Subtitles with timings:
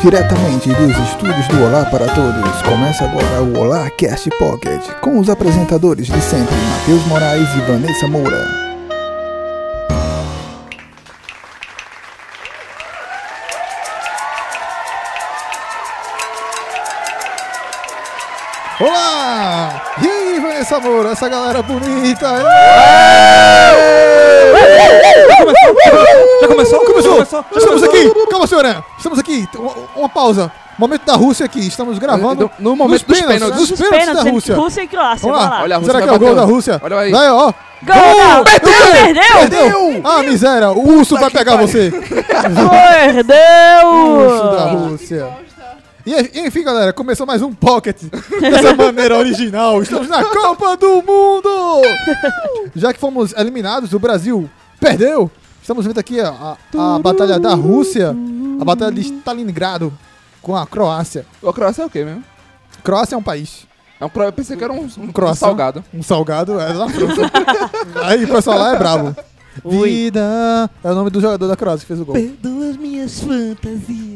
[0.00, 5.28] Diretamente dos estúdios do Olá para Todos, começa agora o Olá Cast Pocket, com os
[5.28, 8.46] apresentadores de sempre, Matheus Moraes e Vanessa Moura.
[18.80, 19.82] Olá!
[20.00, 20.17] E
[20.58, 22.26] Vanessa Moura, essa galera bonita!
[26.40, 26.80] Já começou?
[26.80, 27.24] Começou!
[27.24, 27.44] Começou?
[27.56, 28.12] Estamos aqui!
[28.28, 28.84] Calma, senhora!
[28.96, 29.48] Estamos aqui!
[29.56, 30.50] Uma, uma pausa!
[30.76, 32.50] Momento da Rússia aqui, estamos gravando.
[32.58, 33.68] No- momento dos pênaltis, pênaltis.
[33.68, 34.56] dos pênaltis da Rússia.
[34.56, 35.30] Rússia e Croácia.
[35.30, 35.62] Vamos lá.
[35.62, 36.80] Olha a Rússia Será que é o gol da Rússia?
[36.82, 37.12] Olha aí.
[37.12, 37.52] Vai, ó!
[37.82, 38.44] Gol!
[38.44, 39.22] Perdeu!
[39.48, 40.00] Perdeu!
[40.02, 40.70] Ah, miséria!
[40.70, 41.92] O urso vai pegar você!
[41.92, 43.88] Perdeu!
[43.88, 45.47] Urso da Rússia!
[46.08, 48.04] E enfim, galera, começou mais um Pocket
[48.40, 49.82] dessa maneira original.
[49.82, 51.82] Estamos na Copa do Mundo!
[52.74, 54.48] Já que fomos eliminados, o Brasil
[54.80, 55.30] perdeu.
[55.60, 58.16] Estamos vendo aqui a, a, a batalha da Rússia,
[58.58, 59.92] a batalha de Stalingrado
[60.40, 61.26] com a Croácia.
[61.42, 62.24] O Croácia é o quê mesmo?
[62.82, 63.66] Croácia é um país.
[64.00, 65.48] É um, eu pensei que era um, um, Um croissant.
[65.48, 65.84] salgado.
[65.92, 67.20] Um salgado é da França.
[68.04, 69.14] Aí o pessoal lá é bravo.
[69.62, 72.14] Vida é o nome do jogador da Croácia que fez o gol.
[72.14, 74.07] Perdoa as minhas fantasias.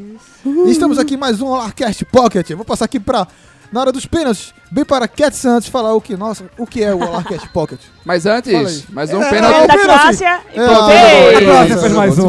[0.45, 2.51] E estamos aqui em mais um Olarcast Pocket.
[2.51, 3.27] Eu vou passar aqui pra,
[3.73, 6.93] na hora dos pênaltis, bem para Cat Santos falar o que, nossa, o que é
[6.95, 7.81] o Olarcast Pocket.
[8.05, 9.67] Mas antes, mais um É, pênalti.
[9.67, 9.83] da pênalti.
[9.85, 11.37] Croácia e É, perdeu!
[11.37, 12.27] a Croácia fez mais um.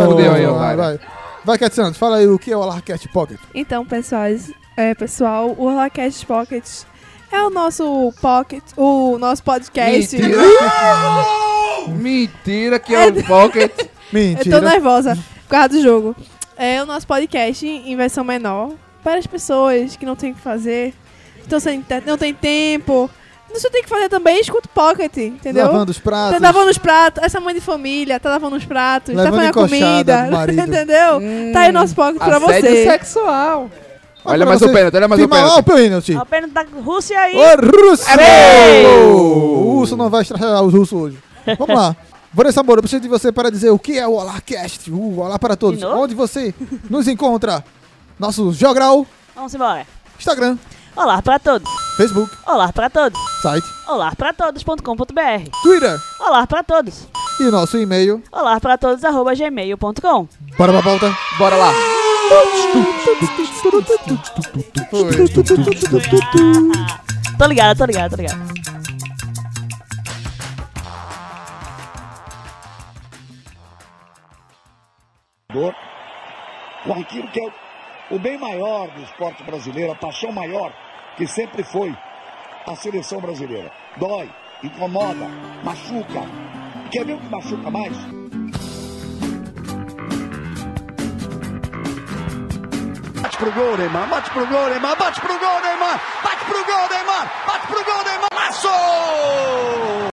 [0.58, 1.00] Vai, vai.
[1.46, 3.40] Vai, Cat Santos, fala aí o que é o Olarcast Pocket.
[3.54, 4.24] Então, pessoal,
[4.78, 6.64] é, pessoal, o Rolacast Pocket
[7.32, 10.16] é o nosso pocket, o nosso podcast.
[10.16, 10.38] Mentira.
[12.00, 13.72] Mentira que é o Pocket.
[13.80, 14.62] Eu Mentira.
[14.62, 16.16] tô nervosa por causa do jogo.
[16.64, 18.72] É o nosso podcast em versão menor
[19.04, 20.94] para as pessoas que não tem o que fazer,
[21.46, 23.10] então sem não tem tempo.
[23.50, 25.66] Não só tem que fazer também, escuta o Pocket, entendeu?
[25.66, 26.40] Lavando os pratos.
[26.40, 29.50] Tá lavando os pratos, essa mãe de família tá lavando os pratos, Levando tá fazendo
[29.50, 30.30] a comida,
[30.64, 31.52] entendeu?
[31.52, 32.86] Tá aí o nosso Pocket pra você.
[32.86, 33.70] sexual.
[34.24, 34.66] Olha pra mais você.
[34.66, 36.14] o pênalti, olha mais o Firma lá o pênalti.
[36.14, 36.16] pênalti.
[36.16, 37.36] A pênalti da Rússia e...
[37.36, 38.14] Ô, Rússia!
[38.14, 41.18] É O urso não vai estragar os russos hoje.
[41.60, 41.94] Vamos lá.
[42.34, 45.38] Vanessa Moura, eu preciso de você para dizer o que é o Olarcast, o Olá
[45.38, 45.80] para Todos.
[45.80, 46.02] De novo?
[46.02, 46.54] Onde você
[46.90, 47.64] nos encontra?
[48.20, 49.06] Nosso Geogral,
[49.36, 49.86] Vamos embora.
[50.18, 50.58] Instagram,
[50.96, 51.68] Olá pra todos.
[51.98, 53.20] Facebook, Olá pra todos.
[53.42, 55.50] site, Olá pra todos.com.br.
[55.62, 57.08] Twitter Olá pra todos.
[57.40, 58.22] e nosso e-mail.
[58.32, 60.28] Olá pra todos arroba gmail.com.
[60.58, 61.18] Bora pra pauta.
[61.38, 61.72] Bora lá.
[67.38, 68.73] Tô ligado, tô ligado, tô ligado.
[75.54, 75.76] Jogador,
[76.84, 77.52] com aquilo que é
[78.12, 80.74] o, bem maior do esporte brasileiro, a paixão maior
[81.16, 81.96] que sempre foi
[82.68, 83.72] a seleção brasileira.
[83.98, 84.30] Dói,
[84.64, 85.28] incomoda,
[85.64, 86.24] machuca.
[86.92, 87.96] Quer ver o que machuca mais?
[93.22, 96.90] Bate pro gol, Neymar, bate pro gol, Neymar, bate pro gol, Neymar, bate pro gol,
[96.90, 100.13] Neymar, bate pro gol, Neymar, laço!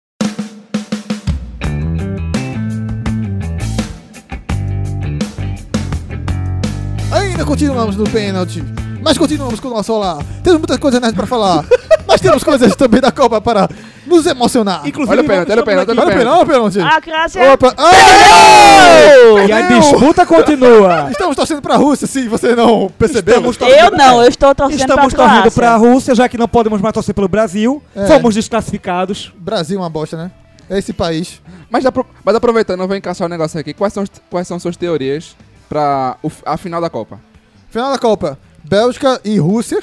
[7.39, 8.61] Ainda continuamos no pênalti,
[9.01, 10.19] mas continuamos com o nosso Olá.
[10.43, 11.63] Temos muitas coisas nerd para falar,
[12.05, 13.69] mas temos coisas também da Copa para
[14.05, 14.85] nos emocionar.
[14.85, 16.79] Inclusive, Olha o pênalti, olha o pênalti, olha o o pênalti, olha o pênalti.
[16.81, 17.53] A Croácia...
[17.53, 17.73] Opa!
[17.77, 19.45] Ah!
[19.47, 21.07] E a disputa continua.
[21.11, 23.35] Estamos torcendo pra Rússia, se você não percebeu.
[23.35, 25.51] Estamos torcendo- Eu não, eu estou torcendo Estamos pra torcendo Croácia.
[25.61, 27.81] pra Rússia, já que não podemos mais torcer pelo Brasil.
[27.95, 28.05] É.
[28.05, 29.31] Fomos desclassificados.
[29.37, 30.29] Brasil é uma bosta, né?
[30.69, 31.41] É esse país.
[31.69, 31.85] Mas,
[32.25, 33.73] mas aproveitando, eu vou encaixar um negócio aqui.
[33.73, 35.37] Quais são, quais são suas teorias
[35.69, 37.28] pra o f- a final da Copa?
[37.69, 39.79] Final da Copa, Bélgica e Rússia.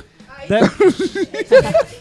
[0.49, 1.97] De-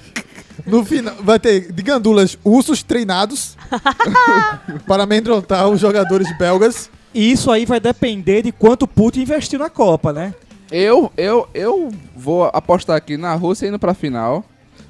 [0.66, 3.56] No final, vai ter de gandulas ursos treinados
[4.88, 6.90] para amedrontar os jogadores belgas.
[7.14, 10.34] E isso aí vai depender de quanto Putin investiu na Copa, né?
[10.72, 14.44] Eu, eu, eu vou apostar aqui na Rússia indo pra final.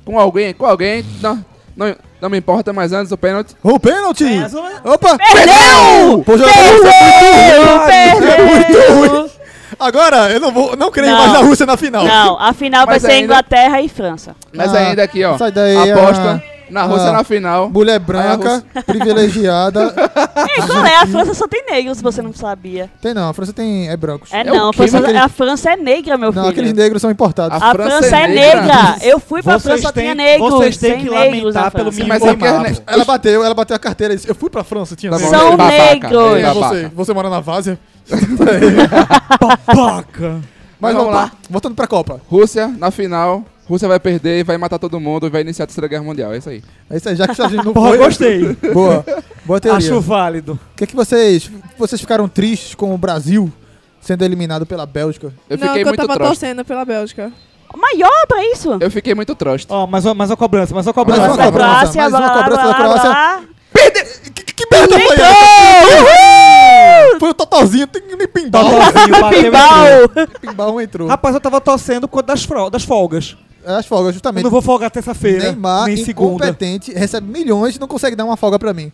[0.06, 1.04] Com alguém, com alguém.
[1.22, 1.44] Não,
[1.76, 3.54] não, não me importa, mas antes o pênalti.
[3.62, 4.24] O pênalti!
[4.84, 5.18] Opa!
[5.18, 6.24] Perdeu!
[6.26, 8.32] Pô, jogador, Perdeu!
[8.32, 9.35] É muito Perdeu!
[9.80, 11.18] Agora, eu não vou, não creio Não.
[11.20, 12.06] mais na Rússia na final.
[12.06, 14.36] Não, a final vai Mas ser ainda- Inglaterra e França.
[14.54, 15.38] Mas Ah, ainda aqui, ó.
[15.38, 17.14] sai daí, aposta ah, na Rússia ah.
[17.14, 17.70] na final.
[17.70, 19.94] Mulher branca, privilegiada.
[20.50, 20.96] Ei, qual é?
[20.98, 22.90] A França só tem negros, se você não sabia.
[23.02, 24.32] Tem não, a França tem é brancos.
[24.34, 24.74] É, É não, a?
[24.74, 26.48] França, Aquele- a França é negra, meu Não, filho.
[26.52, 27.62] aqueles negros são importados.
[27.62, 28.62] A A França França, é é negra.
[28.62, 28.96] negra.
[29.02, 30.50] Eu fui pra Vocês França, têm- tinha negros.
[30.52, 33.54] vocês têm sem que negros lamentar pelo mínimo Mas é que é- Ela bateu, ela
[33.54, 35.38] bateu a carteira e disse, eu fui pra França, tinha Tá negros.
[35.40, 36.54] São negros.
[36.56, 37.78] você, você mora na Várzea?
[39.40, 40.42] Papaca.
[40.80, 41.32] Mas vamos vamos lá.
[41.50, 42.22] Voltando pra Copa.
[42.30, 43.44] Rússia na final.
[43.68, 46.34] Rússia vai perder e vai matar todo mundo e vai iniciar a Terceira Guerra Mundial.
[46.34, 46.64] É isso aí.
[46.90, 47.98] É isso aí, já que a gente não Porra, foi...
[47.98, 48.54] gostei.
[48.72, 49.04] Boa.
[49.44, 49.78] Boa teoria.
[49.80, 50.54] Acho válido.
[50.54, 51.50] O que, é que vocês...
[51.78, 53.52] Vocês ficaram tristes com o Brasil
[54.00, 55.34] sendo eliminado pela Bélgica.
[55.50, 56.40] Eu não, fiquei que eu muito tava troste.
[56.40, 57.32] torcendo pela Bélgica.
[57.76, 58.78] Maior pra isso.
[58.80, 59.66] Eu fiquei muito troste.
[59.70, 61.28] Ó, mais uma, mais uma cobrança, mais uma Mais cobrança.
[61.32, 63.10] uma da cobrança, Croácia, mais uma cobrança da Croácia.
[63.10, 63.44] lá.
[63.74, 66.25] Que, que merda foi essa?
[67.36, 68.64] Foi o totalzinho, tem que me pimbal.
[68.64, 69.88] Totalzinho, bateu Pimbal.
[70.04, 70.28] entrou.
[70.42, 71.08] Pimbal entrou.
[71.08, 73.36] Rapaz, eu tava torcendo por conta das, fro- das folgas.
[73.66, 74.44] As folgas, Eu justamente.
[74.44, 76.46] não vou folgar terça-feira, Neymar, nem segunda.
[76.46, 78.92] incompetente, recebe milhões e não consegue dar uma folga pra mim.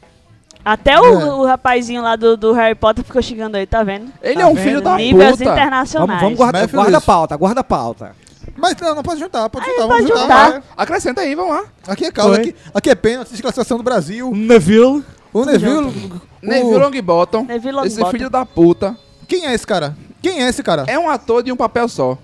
[0.63, 1.25] Até o, É.
[1.33, 4.11] o rapazinho lá do, do Harry Potter ficou xingando aí, tá vendo?
[4.21, 4.63] Ele Tá é um vendo?
[4.63, 5.43] filho da Níveis puta.
[5.43, 6.07] internacionais.
[6.09, 7.05] Vamos, vamos guardar, Matthew guarda a Lewis.
[7.05, 8.11] pauta, guarda a pauta.
[8.57, 10.45] Mas não, não pode juntar, pode juntar, pode vamos juntar.
[10.53, 10.63] juntar.
[10.77, 11.63] Acrescenta aí, vamos lá.
[11.87, 12.41] Aqui é causa, Foi.
[12.43, 14.31] aqui, aqui é pênalti, desclassificação do Brasil.
[14.33, 15.03] Neville.
[15.33, 15.75] O Neville.
[15.77, 17.45] o- Neville Longbottom.
[17.45, 18.11] Neville Esse Longbottom.
[18.11, 18.95] filho da puta.
[19.27, 19.95] Quem é esse cara?
[20.21, 20.83] Quem é esse cara?
[20.87, 22.17] É um ator de um papel só.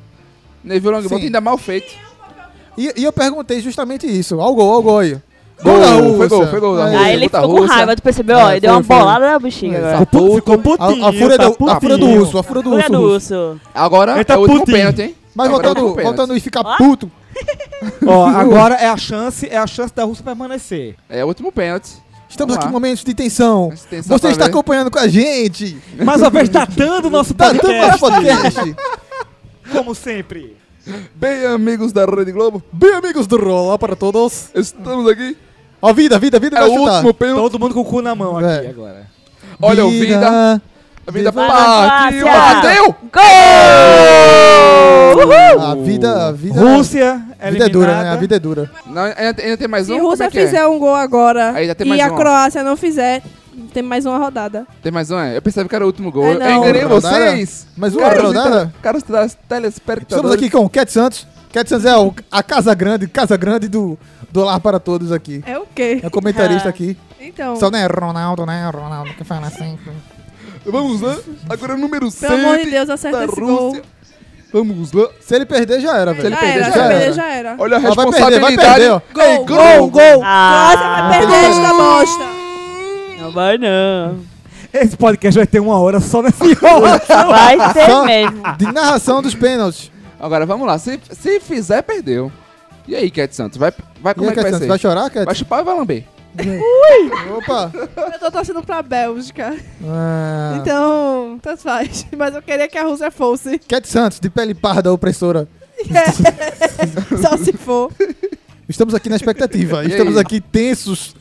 [0.64, 1.26] Neville Longbottom Sim.
[1.26, 1.94] ainda mal feito.
[2.78, 4.38] E, e eu perguntei justamente isso.
[4.38, 5.18] Ó o gol, ó o gol aí.
[5.64, 6.28] Gol, da foi Rússia.
[6.28, 6.84] gol, foi gol Aí.
[6.92, 7.00] Rússia.
[7.08, 7.74] Aí ele ficou com russa.
[7.74, 8.38] raiva, tu percebeu?
[8.38, 8.96] É, ó, ele deu uma foi.
[8.96, 9.94] bolada na bexiga É, agora.
[9.94, 12.22] tá Ficou, ficou A, putinho, a fúria tá do, a fúria do putinho.
[12.22, 12.92] urso, a fúria do Fúria urso.
[12.92, 13.36] do russo.
[13.36, 13.62] urso.
[13.74, 14.78] Agora Ele tá é o último putinho.
[14.78, 15.16] pênalti, hein?
[15.34, 16.04] Mas Agora é voltando, pênalti.
[16.18, 16.78] voltando e ficar Ó.
[16.78, 17.12] puto.
[18.06, 20.96] Ó, agora é a chance, é a chance da Rússia permanecer.
[21.10, 21.90] É o último pênalti.
[22.38, 23.74] Estamos Vamos aqui em momentos de tensão.
[23.90, 24.52] Tensão Você está ver.
[24.52, 25.76] acompanhando com a gente.
[26.06, 28.76] Mais uma vez, datando o nosso Tá dando podcast, nosso podcast.
[29.72, 30.56] como sempre.
[31.16, 34.50] Bem, amigos da Rede Globo, Bem, amigos do Rola para todos.
[34.54, 35.36] estamos aqui.
[35.82, 36.94] Ó, vida, vida, vida É o chutar.
[36.94, 37.42] último pênalti.
[37.42, 38.70] Todo mundo com o cu na mão aqui É.
[38.70, 39.08] agora.
[39.60, 40.62] Olha o Vida.
[41.08, 42.96] A vida partiu, bateu!
[43.14, 43.24] Gol!
[45.24, 45.62] Uhul!
[45.66, 46.60] A vida, a vida.
[46.60, 48.10] Rússia, a vida é dura, né?
[48.10, 48.70] A vida é dura.
[48.86, 49.96] Não, ainda, ainda tem mais Se um?
[49.96, 50.30] a Como Rússia é é?
[50.32, 52.16] fizer um gol agora Aí já tem e mais a um.
[52.18, 53.24] Croácia não fizer,
[53.74, 54.68] tem mais uma rodada.
[54.84, 55.18] Tem mais um?
[55.18, 55.38] é?
[55.38, 56.26] Eu pensava que era o último gol.
[56.26, 56.52] É, eu não.
[56.64, 57.68] enganei vocês.
[57.78, 58.74] Mais uma Caros rodada?
[58.82, 59.04] Caros
[59.48, 60.12] telespectadores.
[60.12, 61.26] Estamos aqui com o Cat Santos.
[61.54, 63.98] Cat Santos é o- a casa grande, casa grande do,
[64.30, 65.42] do Lar para Todos aqui.
[65.46, 66.02] É o quê?
[66.04, 66.98] É o comentarista aqui.
[67.20, 68.70] Então, Só não é Ronaldo, né?
[68.74, 69.78] Ronaldo que fala assim.
[70.68, 71.18] Vamos lá.
[71.50, 73.68] Agora o número 7 pelo amor de Deus, acerta da esse gol.
[73.70, 73.84] Rússia.
[74.54, 75.08] Vamos lá.
[75.20, 76.28] Se ele perder, já era, velho.
[76.28, 76.88] ele Já perder, era, já se era.
[76.90, 77.56] perder, já era.
[77.60, 78.56] Olha a Ó, vai perder, responsabilidade.
[78.56, 79.02] vai perder, ó.
[79.14, 79.92] Gol, gol, gol.
[79.92, 82.24] Croácia vai Ah, perder esta bosta.
[83.22, 84.20] não vai não.
[84.74, 87.28] Esse podcast vai ter uma hora só nessa enrolação.
[87.30, 88.42] Vai ter Só mesmo.
[88.58, 89.92] de narração dos pênaltis.
[90.20, 90.78] Agora vamos lá.
[90.78, 92.32] Se, se fizer, perdeu.
[92.88, 93.58] E aí, Cat Santos?
[93.58, 93.72] Vai,
[94.02, 94.68] vai E como aí, é que Cat vai Santos, ser?
[94.68, 95.26] vai chorar, Cat?
[95.26, 96.04] Vai chupar ou vai lamber?
[97.38, 97.72] Opa!
[98.14, 99.56] Eu tô torcendo pra Bélgica.
[99.84, 100.58] Ah.
[100.62, 102.06] Então, tanto faz.
[102.16, 103.60] Mas eu queria que a Rússia fosse.
[103.60, 105.48] Cat Santos, de pele parda opressora.
[107.22, 107.92] Só se for.
[108.70, 109.84] Estamos aqui na expectativa.
[109.88, 111.16] Estamos aqui tensos.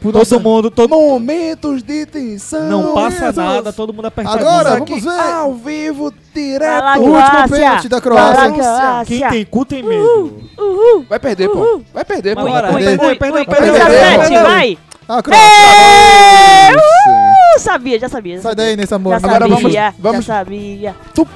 [0.00, 2.68] Por Todo nossa- mundo, todo Momentos de tensão.
[2.68, 3.40] Não passa Isso.
[3.40, 4.48] nada, todo mundo apertadinho.
[4.48, 5.32] Agora, Aqui, vamos ver.
[5.32, 7.00] Ao vivo, Vai lá, direto.
[7.00, 8.52] O último pênalti da Vai lá, Croácia.
[8.52, 9.04] Croácia.
[9.06, 10.40] Quem tem cu tem medo.
[10.56, 11.04] Uhul.
[11.08, 11.80] Vai perder, pô.
[11.92, 12.42] Vai perder, pô.
[12.42, 12.50] Ui,
[13.16, 13.74] perdeu, vai perder.
[13.74, 14.78] sete, vai.
[15.08, 15.46] Ah, Croácia.
[16.70, 16.78] Isso.
[16.78, 18.34] Uh, sabia, já sabia.
[18.40, 18.64] Sai sabia.
[18.66, 19.10] daí nesse amor.
[19.10, 20.94] Já Agora sabia, vamos- já vamos- sabia.
[21.14, 21.26] Tu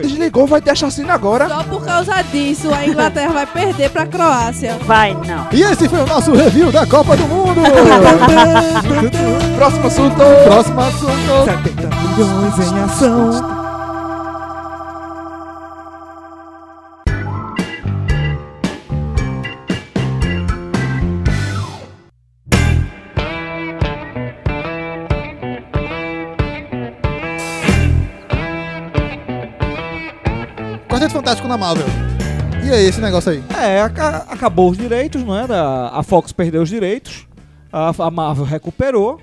[0.00, 1.48] desligou, vai ter chacina agora.
[1.48, 4.76] Só por causa disso, a Inglaterra vai perder pra Croácia.
[4.84, 5.46] Vai, não.
[5.52, 7.60] E esse foi o nosso review da Copa do Mundo.
[9.56, 10.16] Próximo assunto.
[10.44, 11.44] Próximo assunto.
[11.44, 13.61] 70 milhões em ação.
[31.22, 31.86] Fantástico na Marvel.
[32.66, 33.44] E aí, esse negócio aí?
[33.56, 35.46] É, aca- acabou os direitos, não é?
[35.46, 37.28] Da, a Fox perdeu os direitos,
[37.72, 39.20] a, a Marvel recuperou.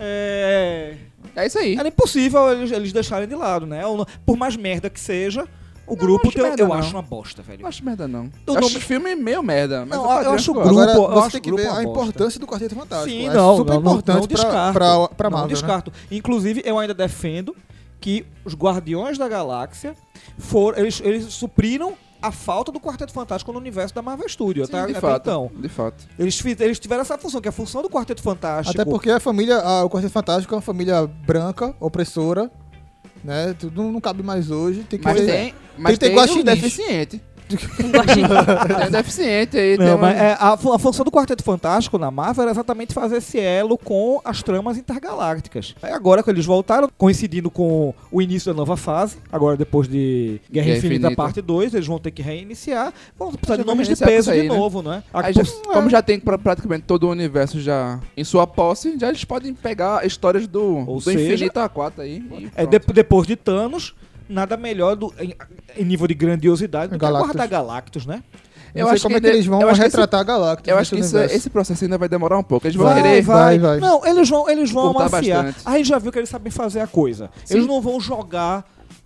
[0.00, 0.94] É,
[1.36, 1.76] É isso aí.
[1.76, 3.82] era impossível eles, eles deixarem de lado, né?
[3.82, 5.46] Não- Por mais merda que seja,
[5.86, 6.74] o grupo acho eu não.
[6.74, 7.60] acho uma bosta, velho.
[7.62, 8.24] Não acho merda, não.
[8.44, 9.86] Eu Eu não- acho o filme meio merda.
[9.86, 11.78] Mas Não, eu quadrinho acho o grupo- Agora, eu você acho tem que ver uma
[11.78, 13.10] a importância do Quarteto Fantástico.
[13.10, 14.72] Sim, é não, super não, não, importante não pra, descarto.
[14.72, 15.60] pra, pra não Marvel, né?
[15.60, 15.92] descarto.
[16.10, 17.54] Inclusive, eu ainda defendo
[18.02, 19.94] que os Guardiões da Galáxia
[20.36, 24.66] foram, eles, eles supriram a falta do Quarteto Fantástico no universo da Marvel Studios.
[24.66, 24.86] Sim, tá?
[24.86, 25.22] de fato.
[25.22, 25.50] então.
[25.58, 26.04] De fato.
[26.18, 28.80] Eles, eles tiveram essa função, que a função do Quarteto Fantástico.
[28.80, 32.50] Até porque a família, a- o Quarteto Fantástico é uma família branca, opressora,
[33.24, 33.54] né?
[33.58, 34.84] Tudo não cabe mais hoje.
[34.84, 36.44] Tem que Mas ter- tem, mas ter tem, um guaxinins.
[36.44, 37.22] deficiente.
[37.56, 39.76] Um deficiente aí.
[39.78, 43.38] Não, mas é, a, a função do Quarteto Fantástico na Marvel era exatamente fazer esse
[43.38, 45.74] elo com as tramas intergalácticas.
[45.82, 50.40] Aí agora que eles voltaram, coincidindo com o início da nova fase, agora depois de
[50.50, 51.16] Guerra, Guerra Infinita, Infinita.
[51.22, 54.48] parte 2, eles vão ter que reiniciar, vão precisar de nomes de peso aí, de
[54.48, 54.54] né?
[54.56, 55.02] novo, não é?
[55.12, 55.42] A- Aí já-
[55.72, 59.54] como já tem pra- praticamente todo o universo já em sua posse, já eles podem
[59.54, 62.50] pegar histórias do, Ou do seja, infinito A4 aí.
[62.56, 63.94] é, de- depois de Thanos,
[64.28, 65.34] nada melhor do, em,
[65.76, 67.30] em nível de grandiosidade do Galactus.
[67.32, 68.22] que guardar Galactus, né?
[68.74, 70.68] Eu não sei como é que eles vão acho que retratar a Galactus.
[70.68, 72.66] Eu acho que isso- esse processo ainda vai demorar um pouco.
[72.66, 73.20] Eles vão Vai, querer.
[73.22, 73.58] vai.
[73.58, 73.78] vai.
[73.80, 75.44] Não, eles vão, eles vão amaciar.
[75.44, 75.62] bastante.
[75.68, 77.30] A gente já viu que eles sabem fazer a coisa.
[77.44, 77.54] Sim.
[77.54, 78.64] Eles não vão jogar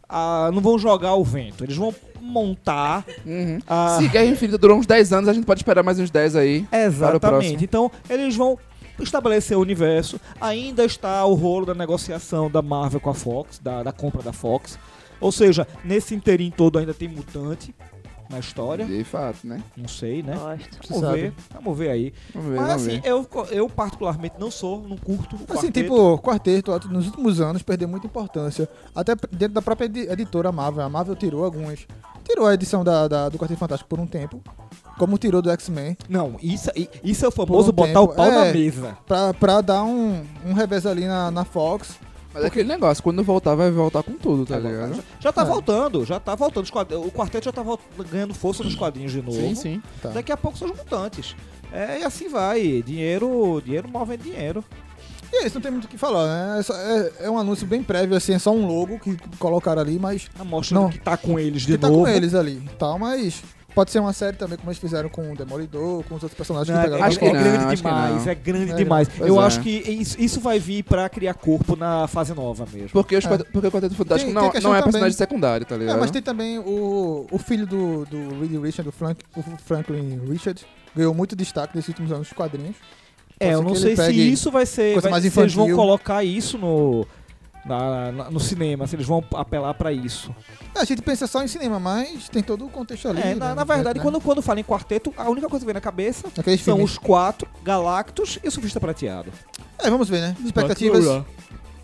[0.08, 1.64] ah, não vão jogar ao vento.
[1.64, 3.04] Eles vão montar.
[3.25, 3.58] Uhum.
[3.66, 6.37] ah, Se Guerra Infinita durou uns 10 anos, a gente pode esperar mais uns 10
[6.37, 6.66] aí.
[6.73, 7.64] O Exatamente.
[7.64, 8.56] Então, eles vão
[9.00, 10.20] estabelecer o universo.
[10.40, 14.32] Ainda está o rolo da negociação da Marvel com a Fox, da, da compra da
[14.32, 14.78] Fox.
[15.20, 17.75] Ou seja, nesse interim todo ainda tem mutante
[18.28, 18.85] na história.
[18.85, 19.62] De fato, né?
[19.76, 20.35] Não sei, né?
[20.35, 20.88] Gosto.
[20.88, 21.20] Vamos sabe.
[21.20, 22.12] ver, vamos ver aí.
[22.35, 23.08] Vamos ver, Mas vamos assim, ver.
[23.08, 25.73] eu, eu particularmente não sou, não curto o Assim, quarteto.
[25.82, 28.68] tipo, quarteto, nos últimos anos, perdeu muita importância.
[28.94, 30.82] Até dentro da própria edi- editora Marvel.
[30.82, 31.87] A Marvel tirou alguns.
[32.25, 34.42] Tirou a edição da, da- do Quarteto Fantástico por um tempo.
[34.99, 35.96] Como tirou do X-Men.
[36.08, 36.68] Não, isso,
[37.04, 38.52] isso é o famoso um botar o tempo, pau na é.
[38.52, 38.99] mesa.
[39.06, 41.96] Pra, pra dar um, um revés ali na, na Fox.
[42.37, 44.95] Mas é aquele negócio, quando voltar, vai voltar com tudo, tá Agora, ligado?
[44.97, 45.45] já, já tá É.
[45.47, 46.66] voltando, já tá voltando.
[47.00, 47.62] O quarteto já tá
[48.11, 49.38] ganhando força nos quadrinhos de novo.
[49.40, 49.83] Sim, sim.
[50.02, 50.11] Tá.
[50.11, 51.35] Daqui a pouco são os mutantes.
[51.73, 52.83] É, e assim vai.
[52.87, 54.62] Dinheiro, dinheiro move dinheiro.
[55.33, 56.61] E é isso, não tem muito o que falar, né?
[56.61, 59.83] É, só- é- é um anúncio bem prévio, assim, é só um logo que colocaram
[59.83, 60.28] ali, mas.
[60.45, 60.88] Mostra Não.
[60.90, 62.02] que tá com eles de que tá novo.
[62.02, 63.43] com eles ali e tal, mas.
[63.76, 66.75] Pode ser uma série também, como eles fizeram com o Demolidor, com os outros personagens
[66.75, 69.09] Não, que pegaram acho da que é grande demais, é grande É, demais.
[69.21, 69.45] Eu é.
[69.45, 72.88] acho que isso, isso vai vir pra criar corpo na fase nova mesmo.
[72.88, 73.28] Porque, os É.
[73.28, 75.95] quadr- porque o Quarteto Fantástico Tem- não, tem não é também- personagem secundário, tá ligado?
[75.97, 80.21] É, mas tem também o, o filho do, do Reed Richard, do Frank, o Franklin
[80.26, 80.64] Richard,
[80.97, 82.76] ganhou muito destaque nesses últimos anos nos quadrinhos.
[83.38, 84.95] É, eu não sei se isso vai ser.
[84.95, 87.06] coisa vai- mais se eles vão colocar isso no.
[87.66, 90.35] Na- na- no cinema, se eles vão apelar pra isso.
[90.75, 93.20] É, a gente pensa só em cinema, mas tem todo o contexto ali.
[93.20, 94.02] É, né, na, na no- verdade, né?
[94.02, 96.92] quando, quando fala em quarteto, a única coisa que vem na cabeça Aqueles são filmes.
[96.92, 99.30] os quatro Galactus e o Surfista Prateado.
[99.78, 100.37] É, vamos ver, né?
[100.44, 101.04] Expectativas,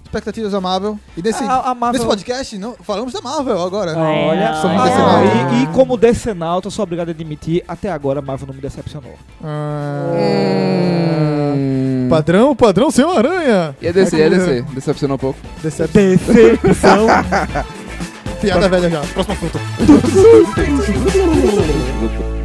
[0.05, 0.99] expectativas da Marvel.
[1.17, 3.97] E nesse, A- a Marvel- nesse podcast, não, falamos da Marvel agora.
[3.97, 5.53] Olha, ah, decenautas.
[5.53, 8.61] e, e como decenalta, eu sou obrigado a admitir, até agora a Marvel não me
[8.61, 9.15] decepcionou.
[9.43, 11.12] Ah, Hum.
[12.17, 13.75] Padrão, padrão sem aranha.
[13.81, 14.65] E a DC, e a É como- DC?
[14.75, 15.39] Decepcionou um pouco.
[15.63, 15.91] Decep...
[15.93, 17.07] Decepção.
[18.41, 19.01] Piada velha já.
[19.01, 19.59] Próximo assunto.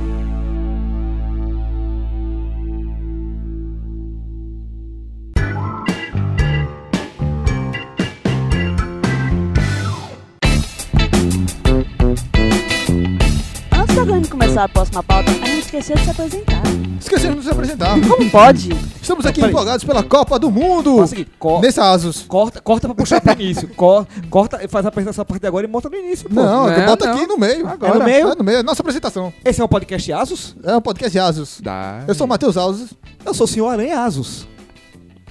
[14.58, 16.62] começar a próxima pauta, a gente esqueceu de se apresentar.
[17.00, 18.00] Esquecemos de nos apresentar.
[18.08, 18.70] Como pode?
[19.00, 19.52] Estamos aqui Peraí.
[19.54, 20.98] empolgados pela Copa do Mundo.
[21.38, 22.24] Co- Nesse Asus.
[22.28, 23.68] corta, corta pra puxar pro início.
[23.76, 26.28] Co- corta, faz a apresentação a partir de agora e monta no início.
[26.28, 26.34] Pô.
[26.36, 27.14] Não, Não, bota não.
[27.14, 27.68] aqui no meio.
[27.68, 27.96] Agora.
[27.96, 28.28] É no meio?
[28.32, 28.58] É no meio.
[28.58, 29.32] É nossa apresentação.
[29.46, 30.56] Esse é o podcast Asus.
[30.64, 31.60] É o podcast Asus.
[31.62, 32.04] Dá.
[32.08, 32.90] Eu sou o Matheus Asus.
[33.24, 34.48] Eu sou o senhor Aranha Asus.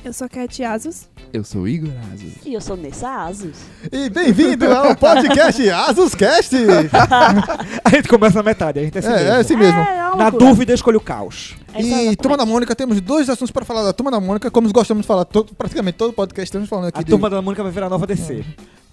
[0.07, 1.09] Eu sou Cat Asus.
[1.33, 2.35] Eu sou o Igor Azus.
[2.45, 3.57] E eu sou Nessa Asus.
[3.91, 6.55] E bem-vindo ao podcast AsusCast.
[7.85, 9.41] A gente começa na metade, a gente é assim É, é mesmo.
[9.41, 9.79] assim mesmo.
[9.81, 11.57] É, é Na dúvida, escolha o caos.
[11.75, 12.17] É E exatamente.
[12.19, 15.09] Turma da Mônica, temos dois assuntos para falar da Turma da Mônica, como gostamos de
[15.09, 17.89] falar todo- praticamente todo podcast, estamos falando aqui A de turma da Mônica vai virar
[17.91, 18.45] nova DC.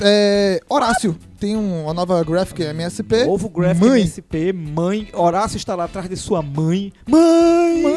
[0.02, 1.16] é, Horácio.
[1.40, 3.26] Tem um- uma nova graphic MSP.
[3.26, 4.02] Novo Graphic Mãe.
[4.02, 5.10] MSP, mãe.
[5.14, 6.92] Horácio está lá atrás de sua mãe.
[7.08, 7.82] Mãe!
[7.84, 7.96] Mãe,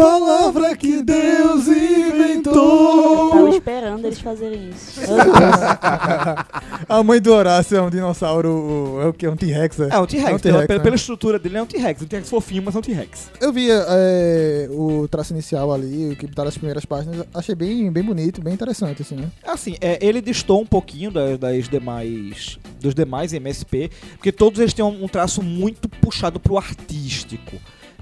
[0.00, 1.78] palavra que Deus Eu tava
[2.24, 3.48] inventou.
[3.50, 5.00] esperando eles fazerem isso.
[6.88, 9.26] A mãe do Horácio é um dinossauro, é o que?
[9.26, 9.88] É um T-Rex, é?
[9.90, 10.30] É um T-Rex.
[10.30, 10.84] É um pela, T-Rex, pela- né?
[10.84, 12.02] pela estrutura dele é um T-Rex.
[12.02, 13.30] Um T-Rex fofinho, mas é um T-Rex.
[13.40, 17.90] Eu vi é, o traço inicial ali, o que tá nas primeiras páginas, achei bem,
[17.92, 19.30] bem bonito, bem interessante, assim, né?
[19.44, 24.72] Assim, é, ele distou um pouquinho das, das demais dos demais MSP, porque todos eles
[24.72, 27.56] têm um, um traço muito puxado pro artístico.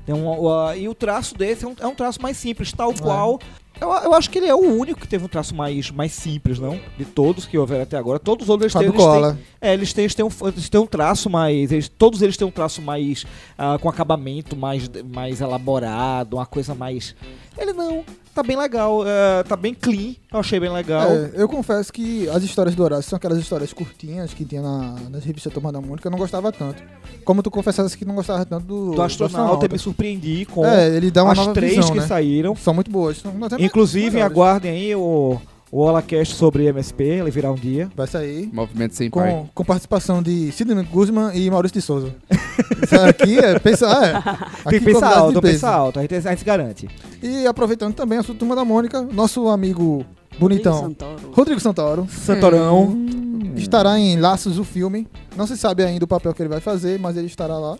[0.09, 2.95] Tem um, uh, e o traço desse é um, é um traço mais simples, tal
[2.95, 3.38] qual.
[3.79, 6.59] Eu, eu acho que ele é o único que teve um traço mais, mais simples,
[6.59, 6.81] não?
[6.97, 8.19] De todos que houveram até agora.
[8.19, 9.38] Todos os outros têm, eles têm, Koala.
[9.61, 11.71] é, eles têm, eles têm, um, eles têm um traço mais.
[11.71, 13.27] eles- todos eles têm um traço mais.
[13.59, 17.15] ah, com acabamento mais, mais elaborado, uma coisa mais.
[17.59, 18.03] Ele não.
[18.38, 19.02] Tá bem legal.
[19.04, 20.14] é, tá bem clean.
[20.33, 21.11] Eu achei bem legal.
[21.11, 24.95] É, eu confesso que as histórias do Horácio são aquelas histórias curtinhas que tinha na,
[25.11, 26.80] nas revistas Turma da Mônica, eu não gostava tanto.
[27.25, 30.87] Como tu confessasse que não gostava tanto do, do astronauta, eu me surpreendi com É,
[30.88, 32.07] ele dá uma as três visão, que né?
[32.07, 32.54] saíram.
[32.54, 33.16] São muito boas.
[33.16, 35.40] São Inclusive, aguardem aí o,
[35.71, 37.91] o HolaCast sobre MSP, ele virá um dia.
[37.95, 38.49] Vai sair.
[38.53, 39.31] Movimento sem pai.
[39.31, 42.15] Com, com participação de Sidney Guzman e Maurício de Souza.
[42.83, 44.05] Isso aqui é pensar.
[44.05, 44.17] É,
[44.65, 45.55] aqui Tem que pensar convidados de alto, peso.
[45.55, 46.89] pensar alto, a gente, a gente garante.
[47.23, 50.05] E aproveitando também a sua turma da Mônica, nosso amigo
[50.39, 51.33] bonitão Santoro.
[51.33, 52.97] Rodrigo Santoro Santorão.
[53.57, 55.07] estará em Laços o filme.
[55.37, 57.77] Não se sabe ainda o papel que ele vai fazer, mas ele estará lá.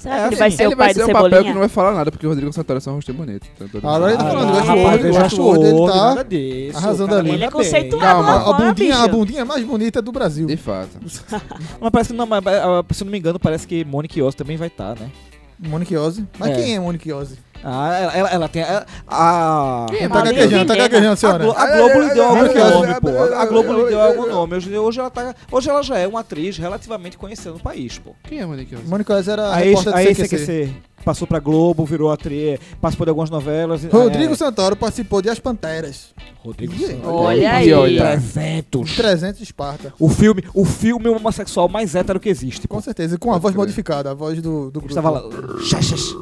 [0.00, 1.22] Será É, que ele assim, vai ser Ele o pai vai do ser um papel
[1.22, 1.52] que Cebolinha?
[1.54, 3.46] não vai falar nada, porque o Rodrigo Santoro é só um rosto bonito.
[3.60, 7.14] Então, Agora ele tá falando, West rapaz, World, West West World, ele tá disso, arrasando
[7.14, 7.30] ali.
[7.30, 8.04] Ele é conceituado.
[8.04, 8.50] Calma.
[8.50, 9.04] A, bundinha, bicho.
[9.04, 10.46] a bundinha mais bonita do Brasil.
[10.46, 10.98] De fato.
[11.80, 14.34] Mas parece que não, mas, ah, se eu não me engano, parece que Monique Oz
[14.34, 15.10] também vai estar, né?
[15.58, 16.26] Monique Ozzy.
[16.38, 16.54] Mas É.
[16.54, 17.36] quem é Monique Ozzy?
[17.62, 18.62] Ah, ela, ela, ela tem.
[18.62, 21.44] A, a, Quem é Tá Maria gaguejando, tá gaguejando, a, senhora.
[21.56, 23.34] A Globo lhe deu algum nome, pô.
[23.34, 24.56] A Globo lhe deu algum nome.
[24.56, 28.14] Hoje, ela tá, hoje ela já é uma atriz relativamente conhecida no país, pô.
[28.24, 29.10] Quem é Monique Oz?
[29.10, 30.22] Oz era A ex, a CQC.
[30.22, 33.84] ex-CQC passou pra Globo, virou atriz, participou de algumas novelas.
[33.84, 36.14] Rodrigo é, Santoro participou de As Panteras.
[36.42, 37.14] Rodrigo Santoro.
[37.14, 37.72] Olha aí.
[37.72, 37.72] aí.
[37.72, 38.02] Olha.
[38.02, 38.96] 300.
[38.96, 39.94] 300 de Esparta.
[39.98, 42.66] O filme, o filme homossexual mais hétero que existe.
[42.68, 42.76] Pô.
[42.76, 44.88] Com certeza, e com a voz modificada, a voz do, do grupo.
[44.88, 45.22] Estava lá.
[45.62, 46.14] Xaxas.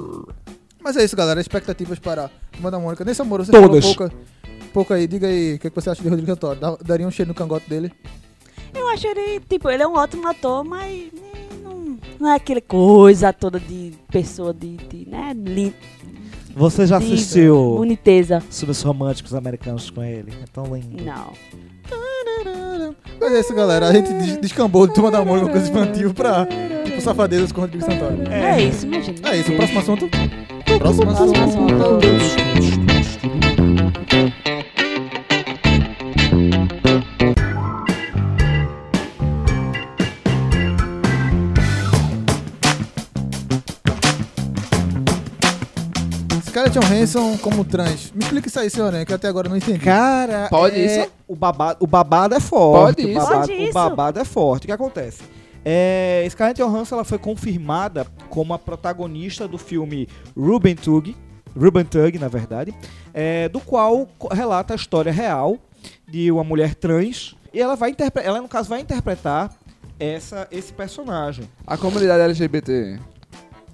[0.88, 1.38] Mas é isso, galera.
[1.38, 3.04] Expectativas para Turma da Mônica.
[3.04, 3.84] Nesse amor, você Todas.
[3.84, 4.16] falou pouca,
[4.72, 5.06] pouco aí.
[5.06, 6.58] Diga aí, o que, que você acha de Rodrigo Santoro?
[6.58, 7.92] Dá- Daria um cheiro no cangote dele?
[8.74, 12.62] Eu acho ele, tipo, ele é um ótimo ator, mas né, não, não é aquele
[12.62, 15.74] coisa toda de pessoa de, de né, li,
[16.56, 18.40] Você já de assistiu boniteza.
[18.50, 20.32] Filmes Românticos Americanos com ele?
[20.42, 21.04] É tão lindo.
[21.04, 21.34] Não.
[23.20, 23.88] Mas é isso, galera.
[23.88, 27.60] A gente des- descambou de Turma da Mônica, uma coisa infantil, pra tipo, safadezas com
[27.60, 28.22] Rodrigo Santoro.
[28.30, 29.28] É, isso, imagina.
[29.30, 30.08] É isso, o próximo assunto.
[30.78, 31.98] Próximo Próximo assunto.
[46.46, 48.12] Scarlett Johansson como trans.
[48.14, 49.78] Me explica isso aí, senhor, que eu até agora não entendi.
[49.80, 51.10] Cara, Pode é- isso?
[51.26, 52.96] O babado, o babado é forte.
[53.02, 53.20] Pode o isso?
[53.20, 53.72] babado, Pode O isso?
[53.74, 54.64] babado é forte.
[54.64, 55.18] O que acontece?
[55.64, 61.16] É, Scarlett Johansson ela foi confirmada como a protagonista do filme Ruben Tug,
[61.56, 62.74] Ruben Tug, na verdade,
[63.12, 65.58] é, do qual relata a história real
[66.06, 69.50] de uma mulher trans e ela vai interpre- ela no caso vai interpretar
[69.98, 71.48] essa, esse personagem.
[71.66, 72.98] A comunidade LGBT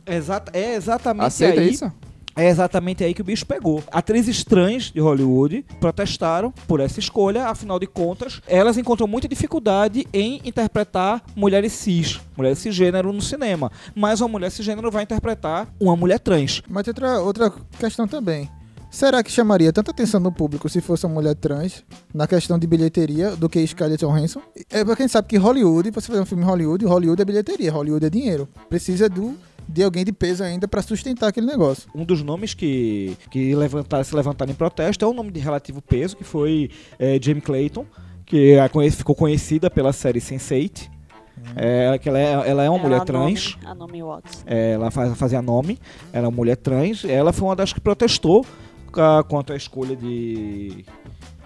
[0.07, 1.71] Exata, é exatamente aceita aí.
[1.71, 1.93] isso?
[2.37, 3.83] É exatamente aí que o bicho pegou.
[3.93, 10.07] Atrizes trans de Hollywood protestaram por essa escolha, afinal de contas, elas encontram muita dificuldade
[10.13, 13.71] em interpretar mulheres cis, mulheres cisgênero no cinema.
[13.95, 16.63] Mas uma mulher cisgênero vai interpretar uma mulher trans.
[16.69, 18.51] Mas outra, outra questão também.
[18.95, 21.83] Será que chamaria tanta atenção no público se fosse uma mulher trans
[22.15, 24.41] na questão de bilheteria do que Scarlett Johansson?
[24.71, 27.73] É pra quem sabe que Hollywood, você fazer um filme em Hollywood, Hollywood é bilheteria,
[27.73, 28.49] Hollywood é dinheiro.
[28.69, 29.37] Precisa do,
[29.69, 31.89] de alguém de peso ainda pra sustentar aquele negócio.
[31.95, 35.81] Um dos nomes que, que levantaram, se levantaram em protesto é um nome de relativo
[35.83, 37.85] peso, que foi é, Jamie Clayton,
[38.27, 40.91] que é conhe- ficou conhecida pela série Sense8.
[41.57, 43.57] É, que ela, é, ela é uma mulher a trans.
[43.57, 44.45] Nome, a nome Watts.
[44.47, 45.79] É, ela faz, fazia nome,
[46.13, 48.47] ela é uma mulher trans, ela foi uma das que protestou
[49.29, 50.85] quanto à escolha de,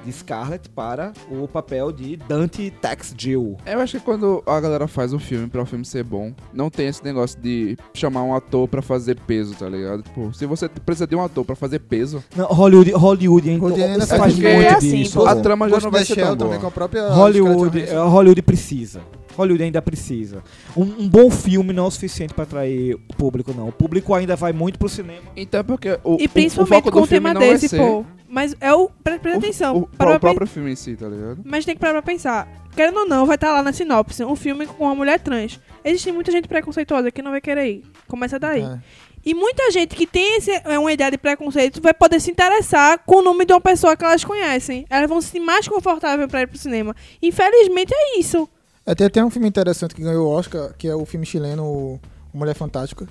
[0.05, 3.57] de Scarlett para o papel de Dante Tax Jill.
[3.67, 6.71] Eu acho que quando a galera faz um filme pra o filme ser bom, não
[6.71, 10.03] tem esse negócio de chamar um ator pra fazer peso, tá ligado?
[10.03, 14.07] Tipo, se você precisa de um ator pra fazer peso, Não, Hollywood, Hollywood, ainda Hollywood
[14.07, 15.27] faz faz muito muito assim, disso.
[15.27, 16.61] a trama já não vai ser tão também boa.
[16.61, 17.95] com a própria Hollywood, é.
[17.97, 19.01] Hollywood precisa.
[19.39, 20.43] Hollywood ainda precisa.
[20.77, 23.69] Um, um bom filme não é o suficiente pra atrair o público, não.
[23.69, 25.23] O público ainda vai muito pro cinema.
[25.37, 27.79] Então, porque o, E o- principalmente o foco com do o tema vai desse, ser
[27.79, 28.05] pô.
[28.29, 28.91] Mas é o.
[29.03, 29.77] Pre presta o, atenção.
[29.79, 31.41] o, para o pra próprio filme em si, tá ligado?
[31.45, 32.47] Mas tem que parar pra pensar.
[32.77, 34.23] Querendo ou não, vai estar lá na sinopse.
[34.23, 35.59] Um filme com uma mulher trans.
[35.83, 37.85] Existe muita gente preconceituosa que não vai querer ir.
[38.07, 38.63] Começa daí.
[38.63, 38.79] É.
[39.25, 42.99] E muita gente que tem esse, é, uma ideia de preconceito vai poder se interessar
[43.05, 44.87] com o nome de uma pessoa que elas conhecem.
[44.89, 46.95] Elas vão se sentir mais confortáveis pra ir pro cinema.
[47.23, 48.49] Infelizmente é isso.
[48.89, 52.01] É, tem até um filme interessante que ganhou o Oscar, que é o filme chileno
[52.33, 53.07] Mulher Fantástica,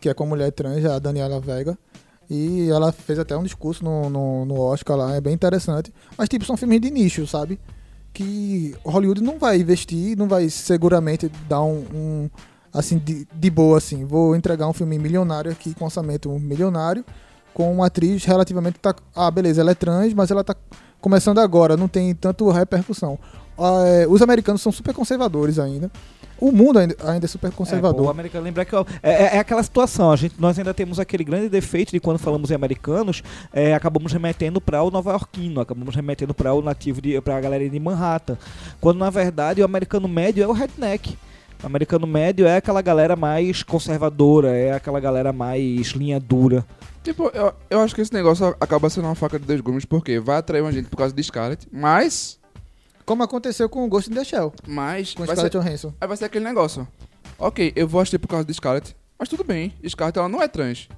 [0.00, 1.78] que é com a mulher trans, a Daniela Vega.
[2.28, 5.94] E ela fez até um discurso no, no, no Oscar lá, é bem interessante.
[6.18, 7.60] Mas, tipo, são filmes de nicho, sabe?
[8.12, 11.84] Que Hollywood não vai investir, não vai seguramente dar um.
[11.94, 12.30] um,
[12.72, 14.04] assim, de, de boa, assim.
[14.04, 17.04] Vou entregar um filme milionário aqui, com orçamento milionário,
[17.52, 18.80] com uma atriz relativamente.
[18.80, 20.56] Tá, ah, beleza, ela é trans, mas ela tá
[21.00, 23.16] começando agora, não tem tanto repercussão.
[23.58, 25.90] Ah, é, os americanos são super conservadores ainda.
[26.40, 28.10] O mundo ainda, ainda é super É, pô, o conservador.
[28.10, 31.22] americano, lembrar que ó, é, é- é aquela situação, a gente, nós ainda temos aquele
[31.22, 36.34] grande defeito de quando falamos em americanos, é, acabamos remetendo para o nova-iorquino, acabamos remetendo
[36.34, 38.36] para o nativo, de, para a galera de Manhattan,
[38.80, 41.16] quando na verdade o americano médio é o redneck.
[41.62, 46.66] O americano médio é aquela galera mais conservadora, é aquela galera mais linha dura.
[47.02, 50.18] Tipo, eu, eu acho que esse negócio acaba sendo uma faca de dois gumes, porque
[50.18, 52.38] vai atrair uma gente por causa de Scarlett, mas.
[53.04, 55.12] Como aconteceu com o Ghost in the Shell, Mas.
[55.14, 55.92] com Vai Scarlett ser, Johansson.
[56.00, 56.86] aí vai ser aquele negócio.
[57.38, 60.48] Ok, eu vou assistir por causa de Scarlett, mas tudo bem, Scarlett ela não é
[60.48, 60.88] trans.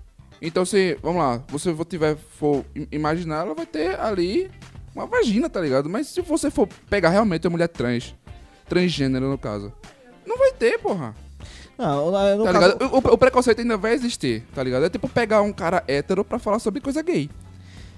[0.40, 4.50] Então se, vamos lá, você for, tiver, for im- imaginar, ela vai ter ali
[4.94, 5.88] uma vagina, tá ligado?
[5.88, 8.14] Mas se você for pegar realmente uma mulher trans,
[8.68, 9.72] transgênero no caso,
[10.26, 11.14] não vai ter, porra.
[11.78, 12.94] Não, no Tá caso- ligado?
[12.94, 14.84] O, o- o preconceito ainda vai existir, tá ligado?
[14.84, 17.28] É tipo pegar um cara hétero pra falar sobre coisa gay.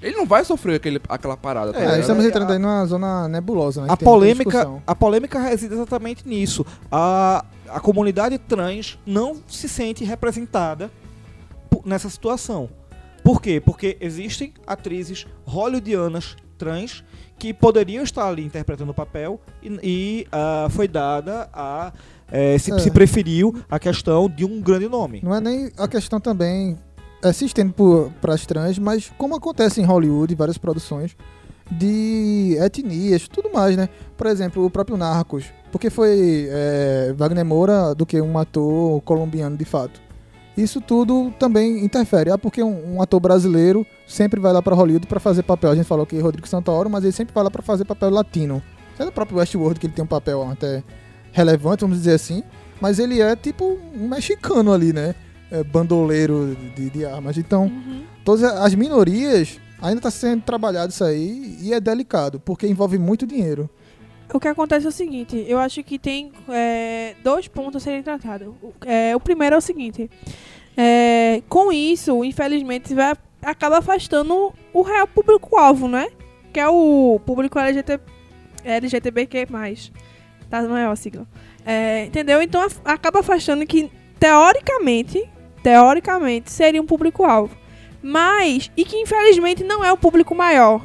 [0.01, 2.01] Ele não vai sofrer aquele, aquela parada, tá É, ligado?
[2.01, 3.89] estamos entrando aí numa zona nebulosa, né?
[3.91, 6.65] A polêmica, a polêmica reside exatamente nisso.
[6.91, 10.91] A, a comunidade trans não se sente representada
[11.85, 12.69] nessa situação.
[13.25, 13.61] Por quê?
[13.61, 17.05] Porque existem atrizes hollywoodianas trans
[17.39, 21.93] que poderiam estar ali interpretando o papel e, e, ah, foi dada a.
[22.33, 22.79] eh, se, É.
[22.79, 25.21] se preferiu a questão de um grande nome.
[25.23, 26.88] Não é nem a questão também é,
[27.33, 27.75] se estende
[28.21, 31.17] para as trans, mas como acontece em Hollywood, várias produções
[31.71, 33.89] de etnias, tudo mais, né?
[34.17, 39.57] Por exemplo, o próprio Narcos, porque foi é, Wagner Moura do que um ator colombiano
[39.57, 40.01] de fato.
[40.57, 42.33] Isso tudo também interfere.
[42.33, 45.71] Ah, porque um, um ator brasileiro sempre vai lá para Hollywood para fazer papel.
[45.71, 48.61] A gente falou que Rodrigo Santoro, mas ele sempre vai lá para fazer papel latino.
[48.99, 50.83] É do próprio Westworld que ele tem um papel até
[51.31, 52.43] relevante, vamos dizer assim.
[52.81, 55.15] Mas ele é tipo um mexicano ali, né?
[55.51, 57.39] É, bandoleiro de, de armas.
[57.39, 58.03] Então, Uhum.
[58.25, 63.27] todas as minorias ainda está sendo trabalhado isso aí e é delicado, porque envolve muito
[63.27, 63.69] dinheiro.
[64.33, 68.03] O que acontece é o seguinte, eu acho que tem é, dois pontos a serem
[68.03, 68.49] tratados.
[68.63, 70.11] O, é, o primeiro é o seguinte,
[70.77, 76.09] é, com isso, infelizmente, vai, acaba afastando o real público-alvo, né?
[76.53, 78.01] Que é o público LGBT,
[78.65, 79.47] LGTBQ+.
[80.51, 81.27] Tá maior a sigla.
[81.65, 82.43] É, entendeu?
[82.43, 85.29] Então acaba afastando que, teoricamente,
[85.63, 87.57] teoricamente, seria um público-alvo.
[88.03, 90.81] Mas, e que infelizmente não é o público maior.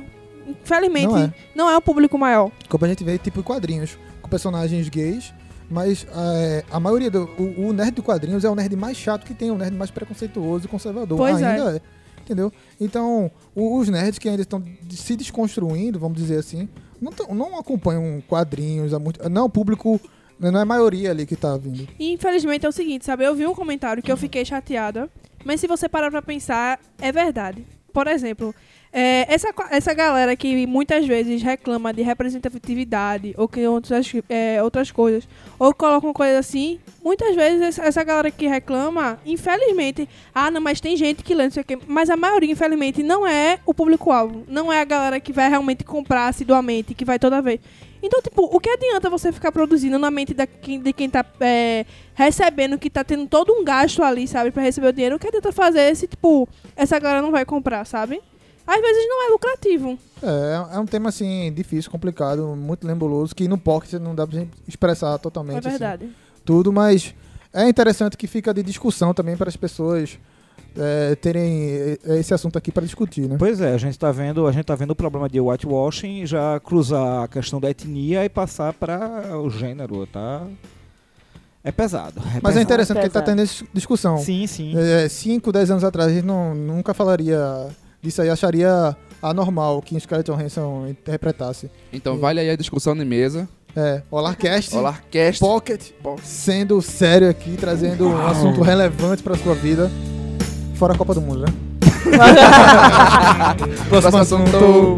[0.46, 1.34] Infelizmente, Não é.
[1.56, 2.52] não é o público maior.
[2.68, 5.34] Como a gente vê, tipo, quadrinhos, com personagens gays,
[5.70, 7.24] mas é, a maioria do.
[7.38, 9.90] O, o nerd de quadrinhos é o nerd mais chato que tem, o nerd mais
[9.90, 11.18] preconceituoso e conservador.
[11.18, 11.46] Pois é.
[11.46, 11.82] ainda é.
[12.22, 12.54] Entendeu?
[12.80, 16.70] Então, os nerds que ainda estão se desconstruindo, vamos dizer assim,
[17.02, 18.94] não, não acompanham quadrinhos,
[19.30, 20.00] não é o público,
[20.52, 21.88] não é a maioria ali que tá vindo.
[22.00, 23.24] E infelizmente é o seguinte, sabe?
[23.24, 25.10] Eu vi um comentário que eu fiquei chateada,
[25.44, 27.66] mas se você parar pra pensar, é verdade.
[27.92, 28.54] Por exemplo,
[28.94, 34.92] é, essa, essa galera que muitas vezes reclama de representatividade ou que outras, é, outras
[34.92, 35.28] coisas,
[35.58, 40.96] ou colocam coisas assim, muitas vezes essa, galera que reclama, infelizmente, ah, não, mas tem
[40.96, 44.44] gente que lê, não sei o quê, mas a maioria, infelizmente, não é o público-alvo.
[44.48, 47.60] Não é a galera que vai realmente comprar assiduamente, que vai toda vez.
[48.04, 51.86] Então, tipo, o que adianta você ficar produzindo na mente da, de quem tá é,
[52.14, 55.16] recebendo, que tá tendo todo um gasto ali, sabe, pra receber o dinheiro?
[55.16, 58.22] O que adianta fazer se, tipo, essa galera não vai comprar, sabe?
[58.66, 60.00] Às vezes não é lucrativo.
[60.22, 64.40] É, é um tema assim, difícil, complicado, muito nebuloso, que no pocket não dá pra
[64.40, 66.10] gente expressar totalmente É assim, verdade.
[66.46, 67.14] tudo, mas
[67.52, 70.18] é interessante que fica de discussão também para as pessoas
[70.78, 73.36] é, terem esse assunto aqui para discutir, né?
[73.38, 76.60] Pois é, a gente tá vendo, a gente tá vendo o problema de whitewashing já
[76.62, 80.48] cruzar a questão da etnia e passar para o gênero, tá?
[81.64, 82.20] É pesado.
[82.20, 82.62] é Mas é pesado.
[82.62, 83.38] interessante que ele tá pesado.
[83.38, 84.18] tendo essa discussão.
[84.18, 84.74] Sim, sim.
[85.10, 87.70] 5, 10 anos atrás a gente não, nunca falaria
[88.04, 91.72] disso aí, acharia anormal que Scarlett Johansson interpretasse.
[91.92, 93.48] Então vale aí a discussão de mesa.
[93.76, 95.40] É, Olarcast, Olá, cast.
[95.40, 95.82] Pocket,
[96.22, 99.90] sendo sério aqui, trazendo um assunto relevante para sua vida.
[100.76, 101.48] Fora a Copa do Mundo, né?
[103.90, 104.56] Próximo Próximo assunto.
[104.58, 104.98] assunto.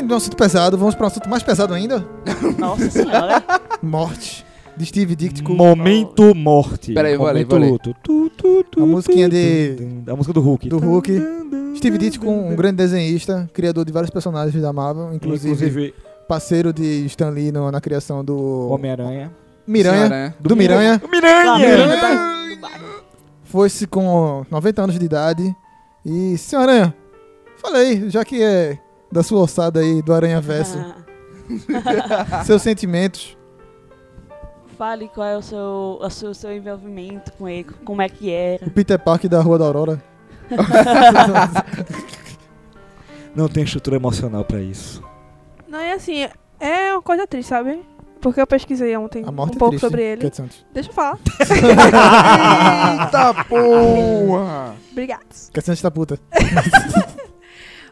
[0.00, 2.06] Saindo de um assunto pesado, vamos para um assunto mais pesado ainda.
[2.58, 3.42] Nossa senhora.
[3.82, 5.52] Morte de Steve Ditko.
[5.52, 6.94] Momento morte.
[6.94, 7.70] Peraí, vou ali, Momento vou ali.
[7.70, 7.94] luto.
[8.02, 9.76] Tu, tu, tu, A musiquinha de-.
[10.06, 10.68] A música do Hulk.
[10.70, 11.22] do Hulk.
[11.76, 15.94] Steve Ditko, um grande desenhista, criador de vários personagens da Marvel, inclusive, Inclusive,
[16.26, 19.30] parceiro de Stan Lee no- na criação do Homem-Aranha.
[19.66, 20.08] Miranha.
[20.08, 21.02] Senhora, Do Miranha.
[21.12, 21.58] Miranha!
[21.58, 22.54] Miranha.
[22.54, 22.86] Do bairro.
[23.44, 25.54] Foi-se com 90 anos de idade.
[26.06, 26.94] E, senhor Aranha,
[27.62, 28.78] falei, já que é
[29.10, 30.96] da sua ossada aí, do Aranha Verso, Ah.
[32.44, 33.36] seus sentimentos.
[34.78, 38.64] Fale qual é o seu, o seu, seu envolvimento com ele, como é que era.
[38.64, 40.02] O Peter Parker da Rua da Aurora.
[43.34, 45.02] Não tem estrutura emocional pra isso.
[45.68, 46.26] Não, é assim,
[46.58, 47.80] é uma coisa triste, sabe?
[48.20, 50.30] Porque eu pesquisei ontem um é pouco triste, sobre ele.
[50.34, 50.66] Santos.
[50.74, 51.18] Deixa eu falar.
[51.40, 54.74] Eita porra!
[54.92, 55.24] Obrigada.
[55.52, 56.18] Kate Santos tá puta.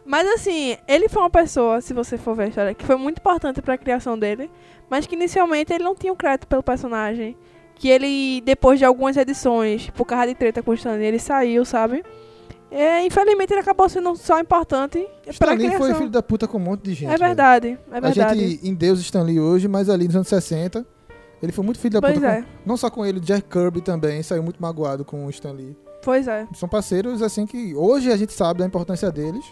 [0.09, 3.19] Mas assim, ele foi uma pessoa, se você for ver a história, que foi muito
[3.19, 4.49] importante pra criação dele,
[4.89, 7.37] mas que inicialmente ele não tinha o crédito pelo personagem.
[7.75, 11.63] Que ele, depois de algumas edições, por causa de treta com o Stanley, ele saiu,
[11.63, 12.03] sabe?
[12.71, 15.79] É, infelizmente ele acabou sendo só importante pra Stan Lee criação.
[15.87, 17.11] foi filho da puta com um monte de gente.
[17.13, 18.13] é verdade, é velho.
[18.15, 18.43] verdade.
[18.43, 20.85] A gente endeusa Stan Lee hoje, mas ali nos anos 60,
[21.41, 22.27] ele foi muito filho da Pois puta.
[22.27, 25.51] é, com- não só com ele, Jack Kirby também saiu muito magoado com o Stan
[25.51, 25.75] Lee.
[26.03, 26.47] pois é.
[26.55, 29.45] São parceiros, assim, que hoje a gente sabe da importância deles,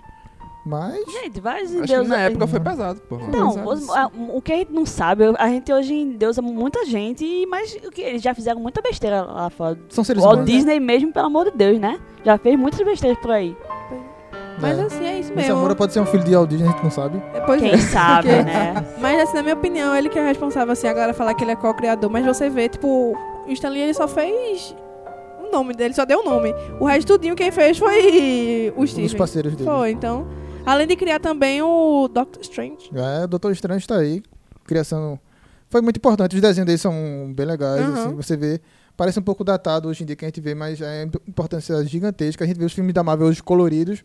[0.68, 0.96] mas...
[1.12, 2.08] Gente, vários Acho que deuses.
[2.10, 3.28] na época foi pesado, porra.
[3.28, 3.70] Não, Pesado.
[3.70, 7.46] os- a- o que a gente não sabe, a gente hoje endeusa muita gente, e-
[7.48, 9.78] mas o que eles já fizeram muita besteira lá fora.
[9.90, 10.52] São seres O Walt humanos.
[10.54, 12.00] Disney mesmo, pelo amor de Deus, né?
[12.26, 13.56] Já fez muitas besteiras por aí.
[14.60, 14.82] Mas É.
[14.82, 15.58] assim, é isso Esse mesmo.
[15.58, 17.22] Moura pode ser um filho de Aldir, a gente não sabe.
[17.32, 18.84] Depois Quem sabe, né?
[19.00, 21.52] Mas assim, na minha opinião, ele que é responsável, assim, a galera falar que ele
[21.52, 23.16] é co-criador, mas você vê, tipo,
[23.48, 24.76] o Stanley ele só fez
[25.48, 26.54] o nome dele, só deu o nome.
[26.80, 29.16] O resto tudinho quem fez foi o Os Steven.
[29.16, 29.70] parceiros dele.
[29.70, 30.26] Foi, então.
[30.68, 32.90] Além de criar também o Doctor Strange.
[32.94, 34.22] É, o Doutor Estranho está aí.
[34.66, 35.18] Criação.
[35.70, 36.36] Foi muito importante.
[36.36, 37.88] Os desenhos dele são bem legais.
[37.88, 37.94] Uhum.
[37.94, 38.60] Assim, você vê.
[38.98, 41.82] Parece um pouco datado hoje em dia que a gente vê, mas é imp- importância
[41.86, 42.44] gigantesca.
[42.44, 44.04] A gente vê os filmes da Marvel hoje coloridos,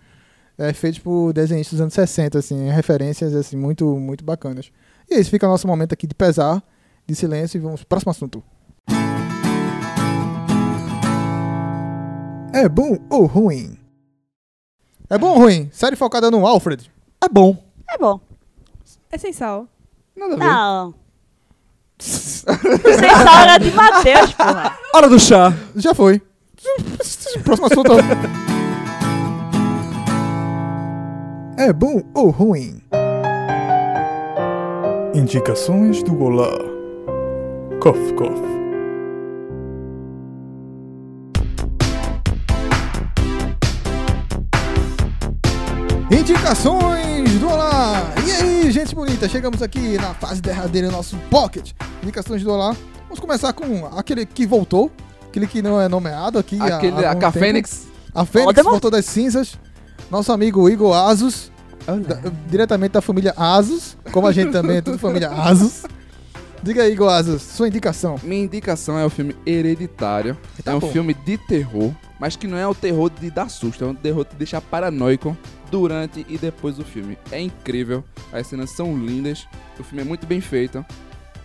[0.56, 4.70] é, feitos por desenhistas dos anos 60, assim, referências assim, muito, muito bacanas.
[5.10, 6.62] E esse fica o nosso momento aqui de pesar,
[7.08, 8.44] de silêncio, e vamos pro próximo assunto.
[12.54, 13.78] É bom ou ruim?
[15.12, 15.68] É bom ou ruim?
[15.70, 16.90] Série focada no Alfred.
[17.22, 17.54] É bom.
[17.86, 18.18] É bom.
[19.10, 19.66] É sem sal.
[20.16, 20.44] Nada a ver.
[20.46, 20.94] Não.
[22.00, 24.78] Sem sal era de Matheus, porra.
[24.94, 25.52] Hora do chá.
[25.76, 26.22] Já foi.
[27.44, 27.92] Próximo assunto.
[31.58, 32.80] É bom ou ruim?
[35.14, 36.56] Indicações do Olá.
[37.82, 38.61] Cof, cof.
[46.12, 48.12] Indicações do Olá!
[48.26, 51.72] E aí, gente bonita, chegamos aqui na fase derradeira do nosso Pocket.
[52.02, 52.76] Indicações do Olá.
[53.04, 54.90] Vamos começar com aquele que voltou,
[55.26, 56.60] aquele que não é nomeado aqui.
[56.60, 57.32] Aquele, há a tempo.
[57.32, 57.86] Fênix.
[58.14, 59.58] A Fênix voltou das cinzas.
[60.10, 61.50] Nosso amigo Igor Asus,
[62.06, 65.84] da- diretamente da família Asus, como a gente também é tudo família Asus.
[66.62, 68.16] Diga aí, Igor Asus, sua indicação.
[68.22, 70.36] Minha indicação é o filme Hereditário.
[70.62, 70.92] Tá é um bom.
[70.92, 74.26] filme de terror, mas que não é o terror de dar susto, é um terror
[74.30, 75.34] de deixar paranoico
[75.72, 77.18] durante e depois do filme.
[77.32, 79.48] É incrível, as cenas são lindas,
[79.80, 80.84] o filme é muito bem feito.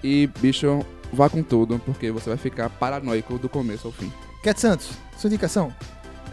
[0.03, 4.11] E, bicho, vá com tudo, porque você vai ficar paranoico do começo ao fim.
[4.43, 5.73] Cat Santos, sua indicação.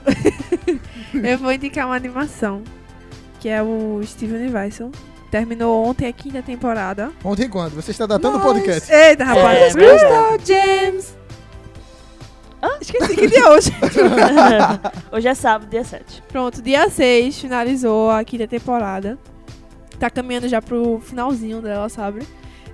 [1.14, 2.62] Eu vou indicar uma animação,
[3.40, 4.90] que é o Steven Universo.
[5.30, 7.12] Terminou ontem a quinta temporada.
[7.24, 7.74] Ontem quando?
[7.74, 8.92] Você está datando o podcast.
[8.92, 9.58] Eita, rapaz.
[9.58, 11.13] É, Crystal James.
[12.80, 13.70] Esqueci que dia é hoje.
[15.12, 16.22] Hoje é sábado, dia 7.
[16.28, 19.18] Pronto, dia 6 finalizou a quinta temporada.
[19.98, 22.26] Tá caminhando já pro finalzinho dela, sabe?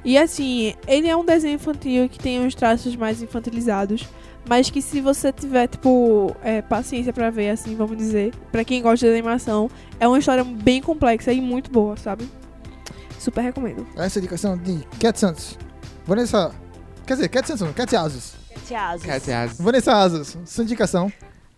[0.05, 4.07] E assim, ele é um desenho infantil que tem uns traços mais infantilizados.
[4.49, 8.81] Mas que se você tiver, tipo, é, paciência pra ver, assim, vamos dizer, pra quem
[8.81, 12.29] gosta de animação, é uma história bem complexa e muito boa, sabe?
[13.19, 13.87] Super recomendo.
[13.97, 15.59] Essa é a indicação de Cat Santos.
[16.07, 16.53] Vanessa.
[17.07, 18.33] Quer dizer, Cat Santos não, Cat Asus.
[18.67, 19.03] Tiago.
[19.61, 21.13] Vanessa Asus, sua indicação.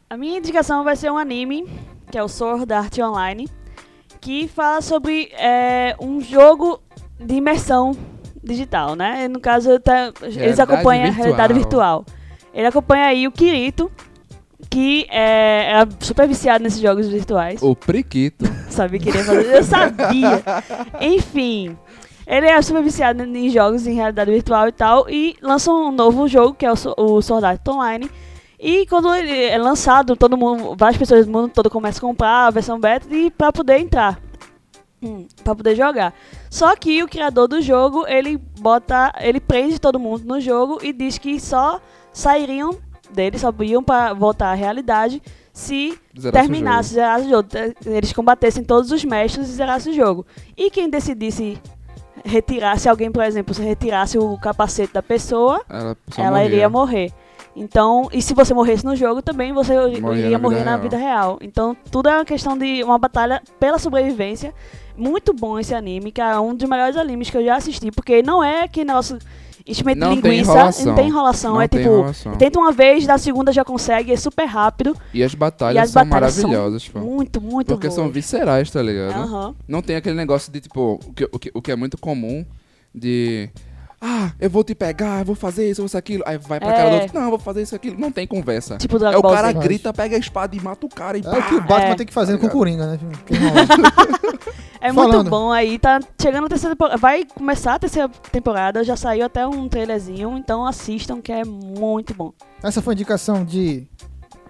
[0.09, 1.67] A minha indicação vai ser um anime,
[2.11, 3.49] que é o Sword Art Online,
[4.21, 6.81] que fala sobre é, um jogo
[7.19, 7.97] de imersão
[8.43, 9.27] digital, né?
[9.29, 11.25] No caso, tá- eles acompanham a virtual.
[11.25, 12.05] realidade virtual.
[12.53, 13.91] Ele acompanha aí o Kirito,
[14.69, 17.63] que é, é super viciado nesses jogos virtuais.
[17.63, 18.45] O Priquito.
[18.69, 19.55] Sabia que queria fazer.
[19.57, 20.43] Eu sabia.
[21.01, 21.77] Enfim.
[22.33, 25.11] Ele é super viciado em jogos em realidade virtual e tal.
[25.11, 28.11] E lança um novo jogo, que é o, o Sword Art Online.
[28.59, 32.47] E quando ele é lançado, todo mundo, várias pessoas do mundo todo começam a comprar
[32.47, 34.19] a versão beta e para poder entrar.
[35.03, 36.15] Hum, para poder jogar.
[36.49, 40.91] Só que o criador do jogo, ele bota, ele prende todo mundo no jogo e
[40.91, 41.83] diz que só
[42.15, 42.79] sairiam
[43.13, 45.21] dele, só iam para voltar à realidade
[45.53, 47.49] se Zerasse o terminasse, zerasse o jogo.
[47.85, 50.25] Eles combatessem todos os mestres e zerasse o jogo.
[50.57, 51.61] E quem decidisse
[52.25, 56.45] retirar, se alguém, por exemplo, se retirasse o capacete da pessoa, Ela, ela morria.
[56.47, 57.13] iria morrer.
[57.55, 60.71] Então, e se você morresse no jogo também, você Morria iria na morrer vida na
[60.77, 60.83] real.
[60.83, 61.39] vida real.
[61.43, 64.55] Então, tudo é uma questão de uma batalha pela sobrevivência.
[64.97, 68.23] Muito bom esse anime, que é um dos melhores animes que eu já assisti, porque
[68.23, 69.19] não é que nosso
[69.67, 70.87] enchimento Não de tem linguiça, enrolação.
[70.87, 72.35] não tem enrolação, Não é tem tipo, enrolação.
[72.37, 74.97] tenta uma vez, da segunda já consegue, é super rápido.
[75.15, 76.99] E as batalhas E as são batalhas são maravilhosas, pô.
[77.01, 77.95] Muito, muito Porque boas.
[77.95, 79.15] são viscerais, tá ligado?
[79.21, 79.55] Aham.
[79.69, 82.45] Não tem aquele negócio de, tipo, o que, o que, o que é muito comum
[82.95, 83.49] de...
[84.05, 86.25] Ah, eu vou te pegar, eu vou fazer isso, eu vou fazer aquilo.
[86.27, 86.77] Aí vai pra É.
[86.77, 87.97] cara do outro, não, eu vou fazer isso, aquilo.
[87.97, 88.77] Não tem conversa.
[88.77, 91.39] Tipo É o cara grita, pega a espada e mata o cara e É pá.
[91.39, 91.95] o que o Batman É.
[91.95, 92.99] tem que fazer com o Tá Coringa, né?
[94.83, 95.15] É Falando.
[95.15, 96.99] muito bom aí, tá chegando a terceira temporada.
[96.99, 102.13] Vai começar a terceira temporada, já saiu até um trailerzinho, então assistam que é muito
[102.13, 102.33] bom.
[102.61, 103.87] Essa foi a indicação de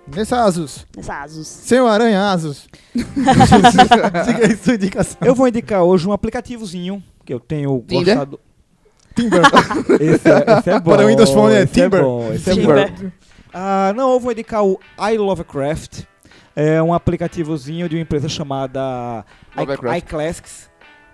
[0.07, 0.87] Vanessa Asus.
[0.97, 1.47] Nessa Asus.
[1.47, 2.67] Senhor Aranha Asus.
[2.95, 5.19] Diga aí sua indicação.
[5.21, 8.15] Eu vou indicar hoje um aplicativozinho que eu tenho Tinder?
[8.17, 8.41] gostado.
[9.15, 9.43] Timber.
[10.01, 10.93] esse, é, esse é bom.
[10.97, 12.01] Para o Windows Phone é esse Timber.
[12.01, 12.91] É bom, esse é Timber.
[12.91, 13.11] bom.
[13.53, 14.81] Ah, não, eu vou indicar o
[15.13, 16.05] iLovecraft.
[16.55, 19.25] É um aplicativozinho de uma empresa chamada
[19.57, 20.71] i- iClassics.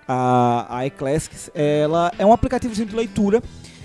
[0.07, 3.41] A, a iClassics, ela é um aplicativozinho de leitura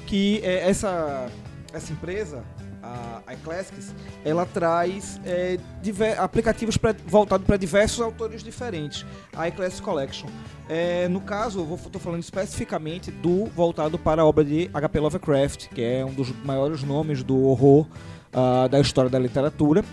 [0.06, 1.26] que é, essa,
[1.72, 2.42] essa empresa,
[2.82, 9.04] a iClassics, ela traz é, diver- aplicativos voltados para diversos autores diferentes.
[9.36, 10.28] A iClassics Collection.
[10.68, 15.00] É, no caso, eu estou falando especificamente do voltado para a obra de H.P.
[15.00, 17.86] Lovecraft, que é um dos maiores nomes do horror
[18.32, 19.84] ah, da história da literatura.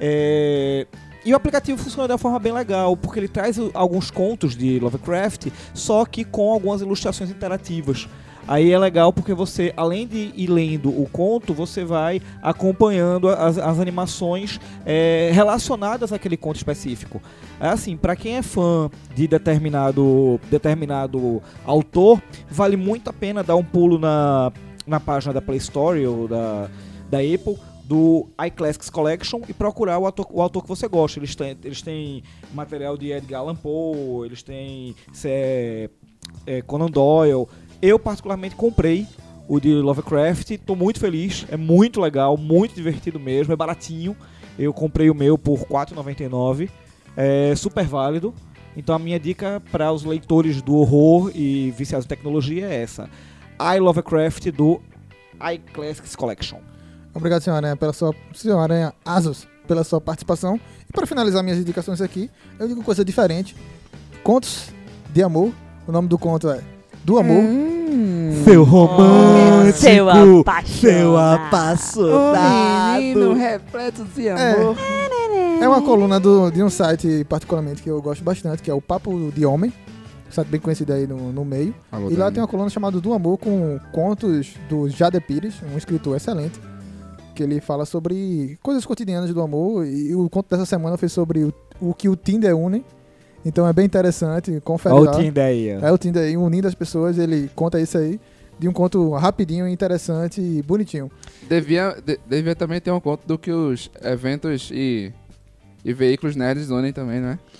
[0.00, 0.86] É,
[1.24, 4.78] e o aplicativo funciona de uma forma bem legal, porque ele traz alguns contos de
[4.78, 8.08] Lovecraft, só que com algumas ilustrações interativas.
[8.46, 13.56] Aí é legal porque você, além de ir lendo o conto, você vai acompanhando as,
[13.56, 17.22] as animações é, relacionadas àquele conto específico.
[17.58, 23.56] É assim, para quem é fã de determinado, determinado autor, vale muito a pena dar
[23.56, 24.52] um pulo na,
[24.86, 26.68] na página da Play Store ou da,
[27.10, 31.18] da Apple do iClassics Collection e procurar o autor, o autor que você gosta.
[31.18, 35.90] Eles têm, eles têm material de Edgar Allan Poe, eles têm é,
[36.46, 37.46] é, Conan Doyle.
[37.82, 39.06] Eu particularmente comprei
[39.46, 44.16] o de Lovecraft, estou muito feliz, é muito legal, muito divertido mesmo, é baratinho.
[44.58, 46.70] Eu comprei o meu por R$ 4,99,
[47.16, 48.34] é super válido.
[48.76, 53.10] Então a minha dica para os leitores do horror e viciados em tecnologia é essa:
[53.60, 54.80] I Lovecraft do
[55.52, 56.58] iClassics Collection.
[57.14, 60.58] Obrigado, senhora Aranha, pela sua, senhora Aranha Asos, pela sua participação.
[60.88, 63.54] E para finalizar minhas indicações aqui, eu digo coisa diferente.
[64.22, 64.70] Contos
[65.12, 65.52] de amor.
[65.86, 66.60] O nome do conto é
[67.04, 67.36] Do Amor.
[67.42, 68.42] Hum.
[68.44, 71.46] Seu romântico, Seu seu apaixonado.
[71.46, 73.32] apaixonado.
[73.34, 74.76] repleto de amor.
[75.60, 78.80] É uma coluna do- de um site particularmente que eu gosto bastante, que é o
[78.80, 79.72] Papo de Homem.
[80.28, 81.74] Um site bem conhecido aí no, no meio.
[82.10, 86.16] E lá tem uma coluna chamada Do Amor com contos do Jade Pires, um escritor
[86.16, 86.58] excelente,
[87.34, 89.86] que ele fala sobre coisas cotidianas do amor.
[89.86, 92.84] E o conto dessa semana foi sobre o, o que o Tinder une.
[93.44, 95.16] Então é bem interessante, confere Olha lá.
[95.18, 95.86] o Tinder aí, ó.
[95.86, 98.18] É o Tinder aí, unindo as pessoas, ele conta isso aí.
[98.58, 101.10] De um conto rapidinho, interessante e bonitinho.
[101.48, 105.12] Devia, de- devia também ter um conto do que os eventos e,
[105.84, 107.36] e veículos nerds unem também, né?
[107.36, 107.53] É,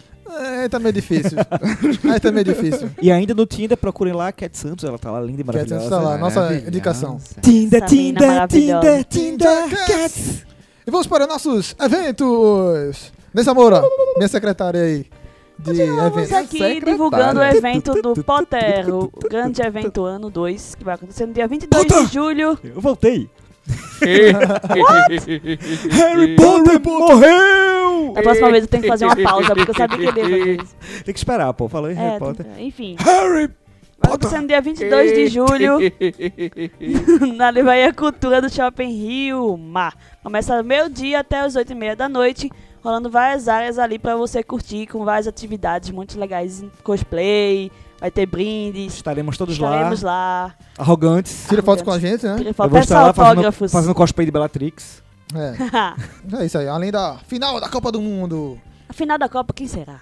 [0.71, 1.39] tá meio difícil.
[2.11, 2.91] Aí tá meio difícil.
[3.01, 5.47] E ainda no Tinder, procurem lá a Cat Santos, ela tá lá linda e Cat
[5.55, 5.85] maravilhosa.
[5.85, 6.69] Santos tá lá, nossa Maravilhosa.
[6.69, 7.21] indicação.
[7.41, 9.05] Tinder, menina maravilhosa.
[9.05, 10.47] Tinder Cats.
[10.87, 13.13] E vamos para nossos eventos.
[13.33, 13.83] Nessa Moura,
[14.17, 15.07] minha secretária aí
[15.59, 16.81] de Estamos aqui Secretária.
[16.81, 21.47] divulgando o evento do Potter, o grande evento ano 2, que vai acontecer no dia
[21.49, 22.59] 22 de julho.
[22.63, 23.29] Eu voltei.
[25.91, 28.13] Harry Potter morreu!
[28.15, 30.39] Da próxima vez eu tenho que fazer uma pausa, porque eu sabia que ele ia
[30.39, 30.77] fazer isso.
[31.05, 31.69] Tem que esperar, pô.
[31.69, 32.47] Falou em Harry É, Potter.
[32.47, 32.97] tem- enfim.
[32.99, 33.51] Harry
[33.97, 35.79] Vai acontecer no dia 22 de julho,
[37.37, 39.95] na Livraria Cultura do Shopping Rio Mar.
[40.23, 42.51] Começa meio-dia até as 8h30 da noite,
[42.83, 47.73] rolando várias áreas ali pra você curtir, com várias atividades muito legais, cosplay,
[48.05, 50.55] vai ter brindes, Estaremos todos estaremos lá, lá.
[50.77, 51.47] arrogantes.
[51.49, 52.37] Tira fotos com a gente, né?
[52.37, 53.73] Tira Eu foto, vou peça estar lá fazendo, autógrafos.
[53.73, 55.03] fazendo cosplay de Bellatrix.
[55.35, 56.69] É, é isso aí.
[56.69, 58.61] Além da final da Copa do Mundo.
[58.91, 60.01] A final da Copa, quem será?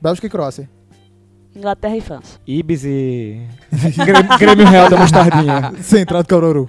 [0.00, 0.68] Bélgica e Croácia.
[1.54, 2.40] Inglaterra e França.
[2.44, 3.40] Ibis e...
[4.04, 5.72] Grêmio, Grêmio Real da Mostardinha.
[5.80, 6.68] Centrado Caururu.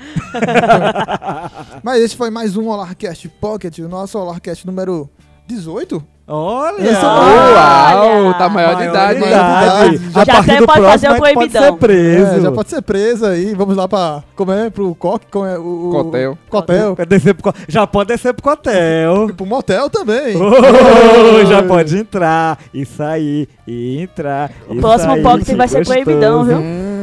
[1.81, 5.09] Mas esse foi mais um Olarcast Pocket, o nosso Olarcast número
[5.47, 6.03] 18.
[6.27, 6.81] Olha!
[6.81, 9.19] É Uau, tá maior de idade.
[9.19, 9.29] de hein?
[9.29, 9.97] idade.
[10.11, 11.61] Já partir até do pode próximo fazer o a gente pode proibidão.
[11.63, 12.25] ser preso.
[12.35, 13.53] É, já pode ser presa aí.
[13.53, 14.23] Vamos lá pra.
[14.35, 14.69] Como é?
[14.71, 15.27] Pro coque?
[15.29, 15.59] Como é?
[15.59, 16.37] O, o- Cotel.
[16.49, 16.97] Cotel.
[17.07, 19.29] Descer pro co- Já pode descer pro hotel.
[19.29, 20.35] E pro motel também.
[20.35, 24.49] Oh, já pode entrar e sair e entrar.
[24.67, 26.57] O e próximo sair, Pocket vai ser proibidão, viu?
[26.57, 26.94] Hum.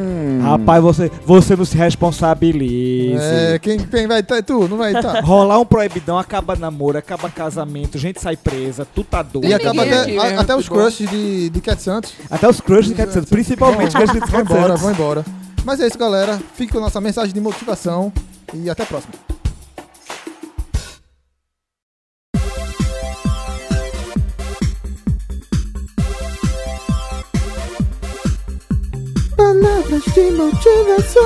[0.43, 3.17] Rapaz, você, você não se responsabilize.
[3.21, 4.43] É, quem, quem vai estar?
[4.43, 5.21] tu, não vai estar.
[5.25, 9.47] Rolar um proibidão, acaba namoro, acaba casamento, gente sai presa, tu tá doido.
[9.49, 12.13] E acaba até, aqui a- mesmo, até os crushes de, de Cat Santos.
[12.31, 14.83] Até os crushes de Cat Santos, principalmente os crushes de Vão Cat embora, Santos.
[14.83, 15.25] vão embora.
[15.65, 16.41] Mas é isso, galera.
[16.55, 18.13] Fique com a nossa mensagem de motivação
[18.53, 19.13] e até a próxima.
[29.37, 31.23] Palavras de motivação.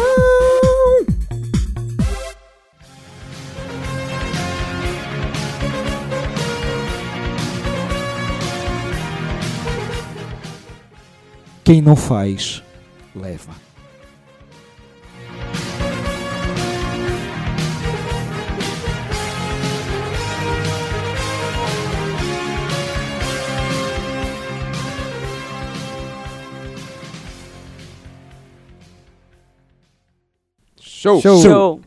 [11.65, 12.63] Quem não faz,
[13.15, 13.66] leva.
[31.07, 31.21] Show.
[31.21, 31.43] Show.
[31.43, 31.81] Show.